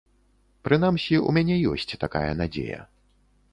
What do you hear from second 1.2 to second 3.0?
у мяне ёсць такая надзея.